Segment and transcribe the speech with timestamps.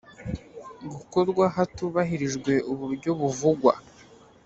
[0.91, 3.73] Gukorwa hatubahirijwe uburyo buvugwa